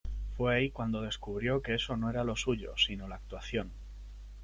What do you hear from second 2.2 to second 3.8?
lo suyo, sino la actuación.